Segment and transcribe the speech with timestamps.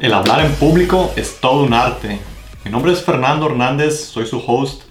[0.00, 2.20] El hablar en público es todo un arte.
[2.64, 4.84] Mi nombre es Fernando Hernández, soy su host.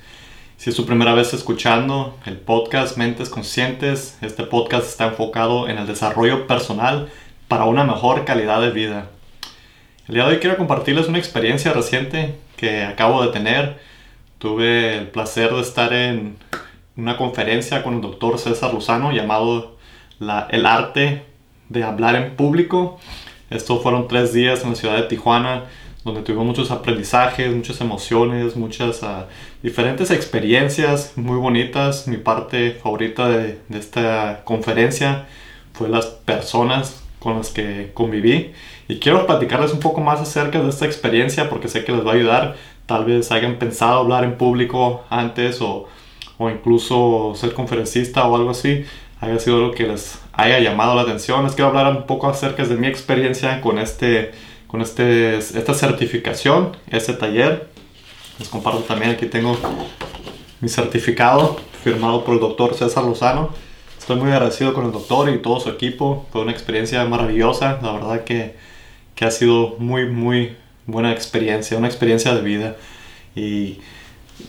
[0.57, 5.77] Si es su primera vez escuchando el podcast Mentes Conscientes, este podcast está enfocado en
[5.77, 7.07] el desarrollo personal
[7.47, 9.07] para una mejor calidad de vida.
[10.09, 13.79] El día de hoy quiero compartirles una experiencia reciente que acabo de tener.
[14.39, 16.35] Tuve el placer de estar en
[16.97, 19.77] una conferencia con el doctor César Luzano llamado
[20.49, 21.23] El arte
[21.69, 22.99] de hablar en público.
[23.49, 25.65] Estos fueron tres días en la ciudad de Tijuana,
[26.03, 29.27] donde tuvimos muchos aprendizajes, muchas emociones, muchas ah,
[29.63, 32.07] diferentes experiencias muy bonitas.
[32.07, 35.27] Mi parte favorita de, de esta conferencia
[35.73, 38.51] fue las personas con las que conviví.
[38.89, 42.11] Y quiero platicarles un poco más acerca de esta experiencia porque sé que les va
[42.11, 42.55] a ayudar.
[42.85, 45.87] Tal vez hayan pensado hablar en público antes o,
[46.37, 48.85] o incluso ser conferencista o algo así
[49.19, 51.43] haya sido lo que les haya llamado la atención.
[51.43, 54.31] Les quiero hablar un poco acerca de mi experiencia con, este,
[54.67, 57.69] con este, esta certificación, este taller.
[58.39, 59.57] Les comparto también, aquí tengo
[60.59, 63.49] mi certificado firmado por el doctor César Lozano.
[63.97, 66.25] Estoy muy agradecido con el doctor y todo su equipo.
[66.31, 67.79] Fue una experiencia maravillosa.
[67.81, 68.55] La verdad que,
[69.15, 72.75] que ha sido muy, muy buena experiencia, una experiencia de vida.
[73.35, 73.79] Y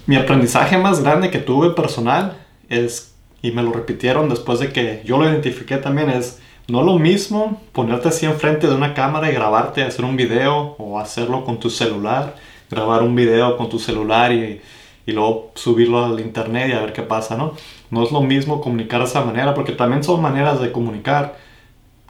[0.07, 2.37] mi aprendizaje más grande que tuve personal
[2.69, 6.99] es y me lo repitieron después de que yo lo identifiqué también, es no lo
[6.99, 11.59] mismo ponerte así enfrente de una cámara y grabarte, hacer un video o hacerlo con
[11.59, 12.35] tu celular,
[12.71, 14.61] grabar un video con tu celular y,
[15.07, 17.55] y luego subirlo al internet y a ver qué pasa, ¿no?
[17.91, 21.37] No es lo mismo comunicar de esa manera porque también son maneras de comunicar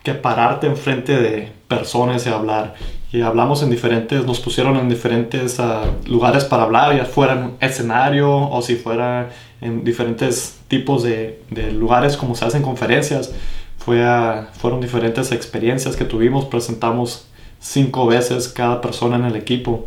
[0.02, 2.74] que pararte enfrente de personas y hablar.
[3.12, 7.56] Y hablamos en diferentes, nos pusieron en diferentes ah, lugares para hablar, ya fuera en
[7.60, 13.32] escenario o si fuera en diferentes tipos de, de lugares como se hacen conferencias.
[13.78, 14.04] Fue
[14.52, 17.26] fueron diferentes experiencias que tuvimos, presentamos
[17.60, 19.86] cinco veces cada persona en el equipo.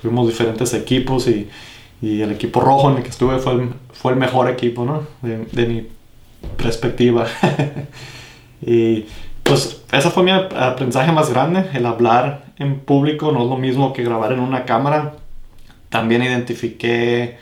[0.00, 1.48] Tuvimos diferentes equipos y,
[2.00, 5.06] y el equipo rojo en el que estuve fue el, fue el mejor equipo, ¿no?
[5.22, 5.86] De, de mi
[6.56, 7.26] perspectiva.
[8.66, 9.04] y
[9.50, 13.92] pues ese fue mi aprendizaje más grande, el hablar en público no es lo mismo
[13.92, 15.14] que grabar en una cámara.
[15.88, 17.36] También identifiqué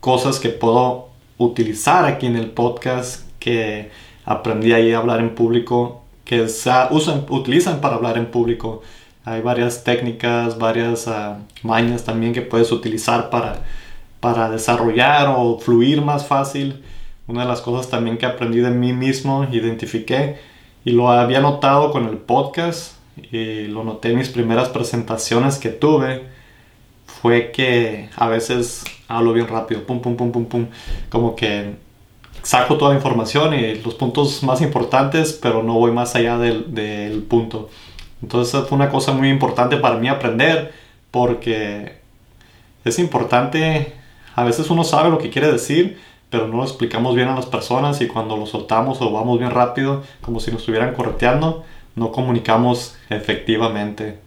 [0.00, 1.08] cosas que puedo
[1.38, 3.90] utilizar aquí en el podcast que
[4.26, 8.82] aprendí ahí a hablar en público, que se usan, utilizan para hablar en público.
[9.24, 13.62] Hay varias técnicas, varias uh, mañas también que puedes utilizar para,
[14.20, 16.82] para desarrollar o fluir más fácil.
[17.26, 20.49] Una de las cosas también que aprendí de mí mismo, identifiqué,
[20.84, 22.96] y lo había notado con el podcast
[23.30, 26.24] y lo noté en mis primeras presentaciones que tuve,
[27.06, 30.66] fue que a veces hablo bien rápido, pum, pum, pum, pum, pum,
[31.10, 31.74] como que
[32.42, 36.74] saco toda la información y los puntos más importantes, pero no voy más allá del,
[36.74, 37.68] del punto.
[38.22, 40.72] Entonces fue una cosa muy importante para mí aprender,
[41.10, 42.00] porque
[42.84, 43.92] es importante,
[44.34, 45.98] a veces uno sabe lo que quiere decir,
[46.30, 49.50] pero no lo explicamos bien a las personas y cuando lo soltamos o vamos bien
[49.50, 51.64] rápido, como si nos estuvieran correteando,
[51.96, 54.18] no comunicamos efectivamente.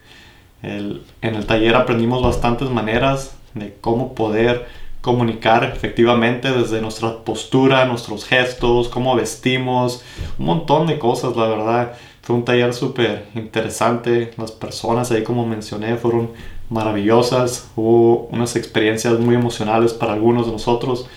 [0.61, 4.67] en el taller aprendimos bastantes maneras de cómo poder
[5.01, 10.03] comunicar efectivamente desde nuestra postura, nuestros gestos, cómo vestimos,
[10.39, 11.93] un montón de cosas, la verdad.
[12.21, 14.31] Fue un taller súper interesante.
[14.37, 16.29] Las personas ahí, como mencioné, fueron
[16.69, 17.69] maravillosas.
[17.75, 21.09] Hubo unas experiencias muy emocionales para algunos de nosotros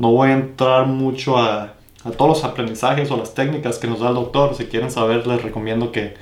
[0.00, 1.74] no voy a entrar mucho a,
[2.16, 4.54] todos los aprendizajes o las técnicas que nos da el doctor.
[4.54, 6.16] Si quieren saber, les recomiendo que,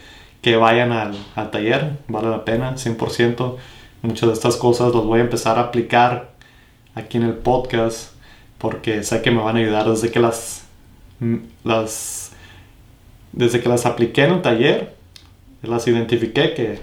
[0.56, 1.16] vayan al,
[1.52, 1.96] taller.
[2.08, 3.54] Vale la pena, 100%.
[4.02, 6.30] Muchas de estas cosas las voy a empezar a aplicar
[6.96, 8.14] aquí en el podcast
[8.58, 10.64] porque sé que me van a ayudar desde que las,
[11.62, 12.32] las
[13.30, 14.94] desde que las apliqué en el taller
[15.62, 16.80] las identifiqué que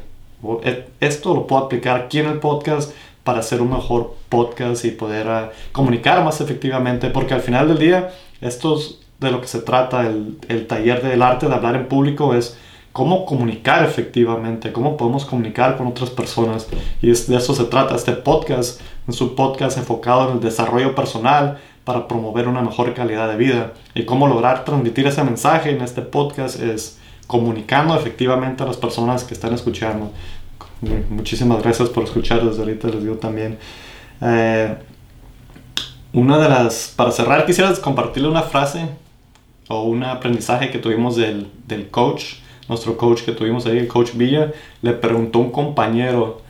[0.63, 2.94] e, esto lo puedo aplicar aquí en el podcast
[3.25, 7.79] para hacer un mejor podcast y poder ah, comunicar más efectivamente, porque al final del
[7.79, 11.75] día, esto es de lo que se trata, el, el taller del arte de hablar
[11.75, 12.57] en público es
[12.95, 16.67] cómo comunicar efectivamente, cómo podemos comunicar con otras personas.
[17.01, 21.57] Y de eso se trata este podcast, es un podcast enfocado en el desarrollo personal
[21.83, 23.73] para promover una mejor calidad de vida.
[23.95, 29.23] Y cómo lograr transmitir ese mensaje en este podcast es comunicando efectivamente a las personas
[29.23, 30.11] que están escuchando.
[30.81, 33.57] Muchísimas gracias por escuchar, desde ahorita les digo también.
[34.22, 34.75] Eh,
[36.13, 38.89] una de las, para cerrar, quisiera compartirle una frase
[39.67, 42.35] o un aprendizaje que tuvimos del, del coach,
[42.69, 44.51] nuestro coach que tuvimos ahí, el coach Villa,
[44.81, 46.41] le preguntó a un compañero,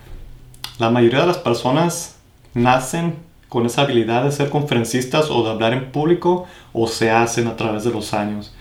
[0.80, 2.18] la mayoría de las personas
[2.54, 3.16] nacen
[3.50, 7.56] con esa habilidad de ser conferencistas o de hablar en público o se hacen a
[7.56, 8.54] través de los años.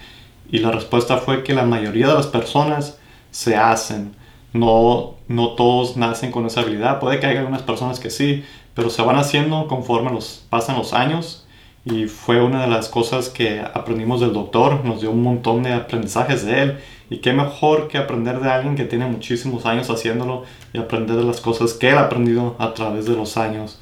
[0.50, 2.98] Y la respuesta fue que la mayoría de las personas
[3.30, 4.14] se hacen
[4.54, 7.00] no, no todos nacen con esa habilidad.
[7.00, 10.94] Puede que haya algunas personas que sí, pero se van haciendo conforme los, pasan los
[10.94, 11.46] años.
[11.84, 14.84] Y fue una de las cosas que aprendimos del doctor.
[14.84, 16.78] Nos dio un montón de aprendizajes de él.
[17.10, 21.24] Y qué mejor que aprender de alguien que tiene muchísimos años haciéndolo y aprender de
[21.24, 23.80] las cosas que él ha aprendido a través de los años.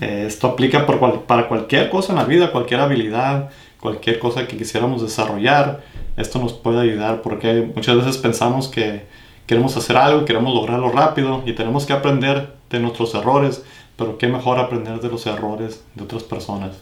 [0.00, 3.50] Eh, esto aplica para cualquier cosa en la vida, cualquier habilidad,
[3.80, 5.82] cualquier cosa que quisiéramos desarrollar.
[6.18, 9.06] Esto nos puede ayudar porque muchas veces pensamos que
[9.46, 13.64] queremos hacer algo, queremos lograrlo rápido y tenemos que aprender de nuestros errores,
[13.96, 16.72] pero qué mejor aprender de los errores de otras personas.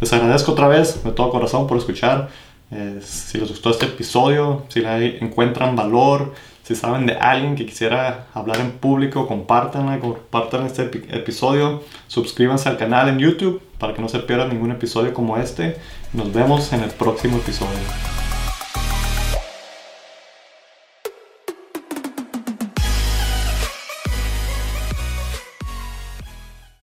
[0.00, 2.28] Les agradezco otra vez de todo corazón por escuchar.
[2.70, 7.66] Eh, si les gustó este episodio, si le encuentran valor, si saben de alguien que
[7.66, 14.00] quisiera hablar en público, compártanla, compartan este episodio, suscríbanse al canal en YouTube para que
[14.00, 15.76] no se pierdan ningún episodio como este.
[16.12, 18.09] Nos vemos en el próximo episodio.